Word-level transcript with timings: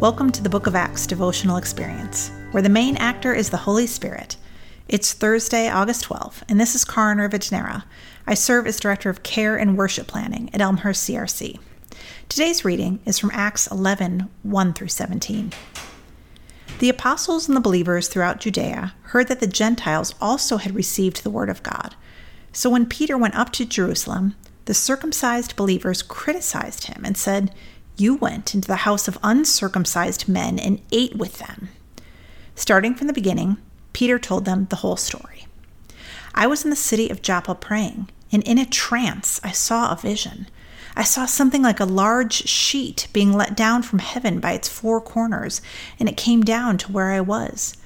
Welcome 0.00 0.32
to 0.32 0.42
the 0.42 0.48
Book 0.48 0.66
of 0.66 0.74
Acts 0.74 1.06
devotional 1.06 1.58
experience, 1.58 2.30
where 2.52 2.62
the 2.62 2.70
main 2.70 2.96
actor 2.96 3.34
is 3.34 3.50
the 3.50 3.58
Holy 3.58 3.86
Spirit. 3.86 4.38
It's 4.88 5.12
Thursday, 5.12 5.68
August 5.68 6.06
12th, 6.06 6.42
and 6.48 6.58
this 6.58 6.74
is 6.74 6.86
Karin 6.86 7.18
Rivagenera. 7.18 7.84
I 8.26 8.32
serve 8.32 8.66
as 8.66 8.80
Director 8.80 9.10
of 9.10 9.22
Care 9.22 9.58
and 9.58 9.76
Worship 9.76 10.06
Planning 10.06 10.48
at 10.54 10.62
Elmhurst 10.62 11.06
CRC. 11.06 11.58
Today's 12.30 12.64
reading 12.64 13.00
is 13.04 13.18
from 13.18 13.30
Acts 13.34 13.66
11 13.66 14.30
1 14.42 14.72
through 14.72 14.88
17. 14.88 15.52
The 16.78 16.88
apostles 16.88 17.46
and 17.46 17.54
the 17.54 17.60
believers 17.60 18.08
throughout 18.08 18.40
Judea 18.40 18.94
heard 19.02 19.28
that 19.28 19.40
the 19.40 19.46
Gentiles 19.46 20.14
also 20.18 20.56
had 20.56 20.74
received 20.74 21.24
the 21.24 21.30
word 21.30 21.50
of 21.50 21.62
God. 21.62 21.94
So 22.52 22.70
when 22.70 22.86
Peter 22.86 23.18
went 23.18 23.34
up 23.34 23.52
to 23.52 23.66
Jerusalem, 23.66 24.34
the 24.64 24.72
circumcised 24.72 25.56
believers 25.56 26.00
criticized 26.00 26.84
him 26.84 27.02
and 27.04 27.18
said, 27.18 27.54
You 28.00 28.14
went 28.14 28.54
into 28.54 28.66
the 28.66 28.76
house 28.76 29.08
of 29.08 29.18
uncircumcised 29.22 30.26
men 30.26 30.58
and 30.58 30.80
ate 30.90 31.16
with 31.16 31.34
them. 31.34 31.68
Starting 32.54 32.94
from 32.94 33.08
the 33.08 33.12
beginning, 33.12 33.58
Peter 33.92 34.18
told 34.18 34.46
them 34.46 34.68
the 34.70 34.76
whole 34.76 34.96
story. 34.96 35.46
I 36.34 36.46
was 36.46 36.64
in 36.64 36.70
the 36.70 36.76
city 36.76 37.10
of 37.10 37.20
Joppa 37.20 37.54
praying, 37.54 38.08
and 38.32 38.42
in 38.44 38.56
a 38.56 38.64
trance 38.64 39.38
I 39.44 39.52
saw 39.52 39.92
a 39.92 39.96
vision. 39.96 40.46
I 40.96 41.02
saw 41.02 41.26
something 41.26 41.60
like 41.60 41.78
a 41.78 41.84
large 41.84 42.48
sheet 42.48 43.06
being 43.12 43.34
let 43.34 43.54
down 43.54 43.82
from 43.82 43.98
heaven 43.98 44.40
by 44.40 44.52
its 44.52 44.66
four 44.66 45.02
corners, 45.02 45.60
and 45.98 46.08
it 46.08 46.16
came 46.16 46.40
down 46.40 46.78
to 46.78 46.92
where 46.92 47.10
I 47.10 47.20
was. 47.20 47.76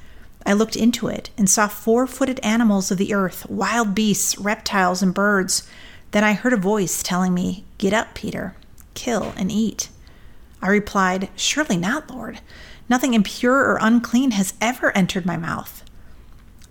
I 0.46 0.52
looked 0.52 0.76
into 0.76 1.08
it 1.08 1.30
and 1.36 1.50
saw 1.50 1.66
four 1.66 2.06
footed 2.06 2.38
animals 2.44 2.92
of 2.92 2.98
the 2.98 3.12
earth, 3.12 3.50
wild 3.50 3.96
beasts, 3.96 4.38
reptiles, 4.38 5.02
and 5.02 5.12
birds. 5.12 5.68
Then 6.12 6.22
I 6.22 6.34
heard 6.34 6.52
a 6.52 6.56
voice 6.56 7.02
telling 7.02 7.34
me, 7.34 7.64
Get 7.78 7.92
up, 7.92 8.14
Peter, 8.14 8.54
kill 8.94 9.34
and 9.36 9.50
eat. 9.50 9.88
I 10.64 10.68
replied, 10.68 11.28
Surely 11.36 11.76
not, 11.76 12.10
Lord. 12.10 12.40
Nothing 12.88 13.12
impure 13.12 13.58
or 13.58 13.78
unclean 13.82 14.30
has 14.30 14.54
ever 14.62 14.96
entered 14.96 15.26
my 15.26 15.36
mouth. 15.36 15.84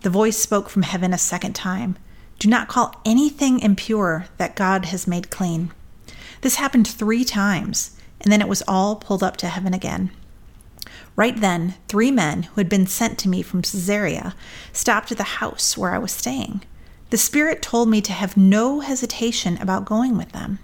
The 0.01 0.09
voice 0.09 0.37
spoke 0.37 0.67
from 0.67 0.81
heaven 0.81 1.13
a 1.13 1.17
second 1.19 1.53
time 1.53 1.97
Do 2.39 2.49
not 2.49 2.67
call 2.67 2.99
anything 3.05 3.59
impure 3.59 4.25
that 4.37 4.55
God 4.55 4.85
has 4.85 5.05
made 5.05 5.29
clean. 5.29 5.71
This 6.41 6.55
happened 6.55 6.87
three 6.87 7.23
times, 7.23 7.95
and 8.19 8.33
then 8.33 8.41
it 8.41 8.47
was 8.47 8.63
all 8.67 8.95
pulled 8.95 9.21
up 9.21 9.37
to 9.37 9.47
heaven 9.47 9.75
again. 9.75 10.09
Right 11.15 11.39
then, 11.39 11.75
three 11.87 12.09
men 12.09 12.43
who 12.43 12.55
had 12.55 12.69
been 12.69 12.87
sent 12.87 13.19
to 13.19 13.29
me 13.29 13.43
from 13.43 13.61
Caesarea 13.61 14.33
stopped 14.71 15.11
at 15.11 15.19
the 15.19 15.23
house 15.23 15.77
where 15.77 15.93
I 15.93 15.99
was 15.99 16.11
staying. 16.11 16.63
The 17.11 17.17
Spirit 17.17 17.61
told 17.61 17.89
me 17.89 18.01
to 18.01 18.11
have 18.11 18.35
no 18.35 18.79
hesitation 18.79 19.61
about 19.61 19.85
going 19.85 20.17
with 20.17 20.31
them. 20.31 20.57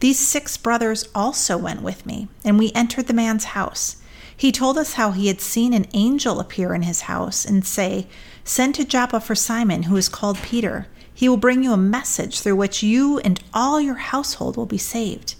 These 0.00 0.18
six 0.18 0.56
brothers 0.56 1.08
also 1.14 1.58
went 1.58 1.82
with 1.82 2.06
me, 2.06 2.28
and 2.44 2.58
we 2.58 2.72
entered 2.74 3.06
the 3.06 3.14
man's 3.14 3.44
house. 3.44 3.96
He 4.36 4.52
told 4.52 4.78
us 4.78 4.94
how 4.94 5.10
he 5.10 5.26
had 5.26 5.40
seen 5.40 5.74
an 5.74 5.86
angel 5.92 6.38
appear 6.38 6.72
in 6.72 6.82
his 6.82 7.02
house 7.02 7.44
and 7.44 7.66
say, 7.66 8.06
Send 8.44 8.76
to 8.76 8.84
Joppa 8.84 9.20
for 9.20 9.34
Simon, 9.34 9.84
who 9.84 9.96
is 9.96 10.08
called 10.08 10.38
Peter. 10.38 10.86
He 11.12 11.28
will 11.28 11.36
bring 11.36 11.64
you 11.64 11.72
a 11.72 11.76
message 11.76 12.40
through 12.40 12.54
which 12.54 12.82
you 12.82 13.18
and 13.18 13.42
all 13.52 13.80
your 13.80 13.96
household 13.96 14.56
will 14.56 14.66
be 14.66 14.78
saved. 14.78 15.34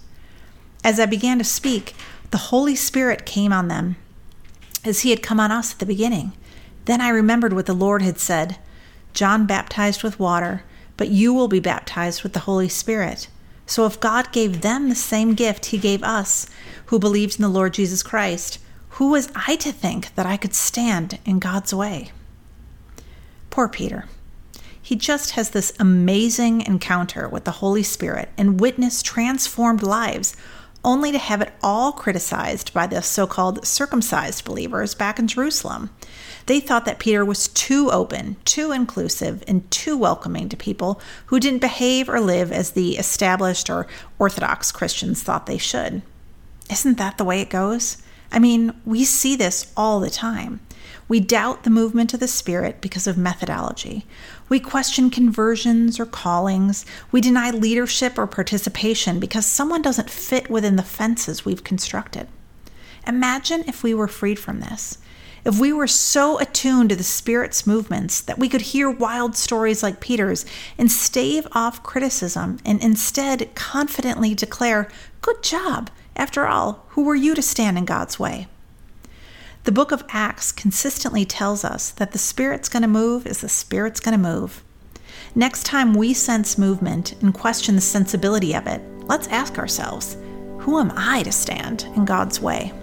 As 0.83 0.99
I 0.99 1.05
began 1.05 1.37
to 1.37 1.45
speak, 1.45 1.95
the 2.31 2.37
Holy 2.37 2.75
Spirit 2.75 3.25
came 3.25 3.53
on 3.53 3.69
them 3.69 3.95
as 4.83 5.01
he 5.01 5.09
had 5.11 5.23
come 5.23 5.39
on 5.39 5.51
us 5.51 5.71
at 5.71 5.79
the 5.79 5.85
beginning. 5.85 6.33
Then 6.83 6.99
I 6.99 7.09
remembered 7.09 7.53
what 7.53 7.65
the 7.65 7.73
Lord 7.73 8.01
had 8.01 8.19
said 8.19 8.57
John 9.13 9.45
baptized 9.45 10.03
with 10.03 10.19
water, 10.19 10.63
but 10.97 11.09
you 11.09 11.33
will 11.33 11.47
be 11.47 11.59
baptized 11.59 12.23
with 12.23 12.33
the 12.33 12.41
Holy 12.41 12.69
Spirit. 12.69 13.27
So 13.69 13.85
if 13.85 13.99
God 13.99 14.31
gave 14.31 14.61
them 14.61 14.89
the 14.89 14.95
same 14.95 15.35
gift 15.35 15.67
he 15.67 15.77
gave 15.77 16.01
us, 16.01 16.47
who 16.87 16.97
believed 16.97 17.35
in 17.35 17.43
the 17.43 17.49
Lord 17.49 17.75
Jesus 17.75 18.01
Christ, 18.01 18.57
who 18.93 19.11
was 19.11 19.29
I 19.35 19.57
to 19.57 19.71
think 19.71 20.15
that 20.15 20.25
I 20.25 20.37
could 20.37 20.55
stand 20.55 21.19
in 21.23 21.37
God's 21.37 21.71
way? 21.71 22.09
Poor 23.51 23.69
Peter. 23.69 24.05
He 24.81 24.95
just 24.95 25.31
has 25.31 25.51
this 25.51 25.71
amazing 25.79 26.61
encounter 26.61 27.29
with 27.29 27.43
the 27.43 27.61
Holy 27.61 27.83
Spirit 27.83 28.29
and 28.39 28.59
witness 28.59 29.03
transformed 29.03 29.83
lives 29.83 30.35
only 30.83 31.11
to 31.11 31.17
have 31.17 31.41
it 31.41 31.53
all 31.61 31.91
criticized 31.91 32.73
by 32.73 32.87
the 32.87 33.01
so 33.01 33.27
called 33.27 33.65
circumcised 33.65 34.45
believers 34.45 34.95
back 34.95 35.19
in 35.19 35.27
Jerusalem. 35.27 35.89
They 36.45 36.59
thought 36.59 36.85
that 36.85 36.99
Peter 36.99 37.23
was 37.23 37.47
too 37.49 37.91
open, 37.91 38.37
too 38.45 38.71
inclusive, 38.71 39.43
and 39.47 39.69
too 39.69 39.97
welcoming 39.97 40.49
to 40.49 40.57
people 40.57 40.99
who 41.27 41.39
didn't 41.39 41.59
behave 41.59 42.09
or 42.09 42.19
live 42.19 42.51
as 42.51 42.71
the 42.71 42.97
established 42.97 43.69
or 43.69 43.87
Orthodox 44.17 44.71
Christians 44.71 45.21
thought 45.21 45.45
they 45.45 45.57
should. 45.57 46.01
Isn't 46.71 46.97
that 46.97 47.17
the 47.17 47.25
way 47.25 47.41
it 47.41 47.49
goes? 47.49 47.97
I 48.31 48.39
mean, 48.39 48.73
we 48.85 49.05
see 49.05 49.35
this 49.35 49.71
all 49.75 49.99
the 49.99 50.09
time. 50.09 50.59
We 51.07 51.19
doubt 51.19 51.63
the 51.63 51.69
movement 51.69 52.13
of 52.13 52.19
the 52.19 52.27
Spirit 52.27 52.81
because 52.81 53.07
of 53.07 53.17
methodology. 53.17 54.05
We 54.47 54.59
question 54.59 55.09
conversions 55.09 55.99
or 55.99 56.05
callings. 56.05 56.85
We 57.11 57.21
deny 57.21 57.51
leadership 57.51 58.17
or 58.17 58.27
participation 58.27 59.19
because 59.19 59.45
someone 59.45 59.81
doesn't 59.81 60.09
fit 60.09 60.49
within 60.49 60.75
the 60.75 60.83
fences 60.83 61.45
we've 61.45 61.63
constructed. 61.63 62.27
Imagine 63.07 63.63
if 63.67 63.81
we 63.81 63.93
were 63.93 64.07
freed 64.07 64.37
from 64.37 64.59
this. 64.59 64.99
If 65.45 65.57
we 65.59 65.71
were 65.71 65.87
so 65.87 66.37
attuned 66.39 66.89
to 66.89 66.95
the 66.95 67.03
Spirit's 67.03 67.65
movements 67.65 68.21
that 68.21 68.37
we 68.37 68.49
could 68.49 68.61
hear 68.61 68.89
wild 68.89 69.35
stories 69.35 69.81
like 69.81 70.01
Peter's 70.01 70.45
and 70.77 70.91
stave 70.91 71.47
off 71.53 71.81
criticism 71.81 72.59
and 72.65 72.83
instead 72.83 73.55
confidently 73.55 74.35
declare, 74.35 74.89
Good 75.21 75.41
job! 75.41 75.89
After 76.15 76.45
all, 76.45 76.85
who 76.89 77.03
were 77.03 77.15
you 77.15 77.33
to 77.33 77.41
stand 77.41 77.77
in 77.77 77.85
God's 77.85 78.19
way? 78.19 78.47
The 79.65 79.71
book 79.71 79.91
of 79.91 80.05
Acts 80.09 80.51
consistently 80.51 81.25
tells 81.25 81.65
us 81.65 81.91
that 81.91 82.11
the 82.11 82.17
Spirit's 82.17 82.69
going 82.69 82.81
to 82.81 82.87
move 82.87 83.27
is 83.27 83.41
the 83.41 83.49
Spirit's 83.49 83.99
going 83.99 84.17
to 84.17 84.29
move. 84.29 84.63
Next 85.35 85.65
time 85.65 85.93
we 85.93 86.13
sense 86.13 86.57
movement 86.57 87.13
and 87.21 87.33
question 87.33 87.75
the 87.75 87.81
sensibility 87.81 88.55
of 88.55 88.67
it, 88.67 88.81
let's 89.03 89.27
ask 89.27 89.57
ourselves 89.57 90.17
who 90.59 90.79
am 90.79 90.91
I 90.95 91.23
to 91.23 91.31
stand 91.31 91.83
in 91.95 92.05
God's 92.05 92.39
way? 92.39 92.73